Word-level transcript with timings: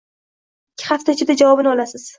Ikki 0.77 0.91
hafta 0.95 1.17
ichida 1.19 1.37
javobini 1.45 1.75
olasiz. 1.77 2.09